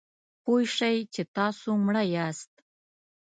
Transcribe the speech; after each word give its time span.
پوه 0.43 0.61
شئ 0.75 0.97
چې 1.13 1.21
تاسو 1.35 1.69
مړه 1.85 2.03
یاست. 2.15 2.51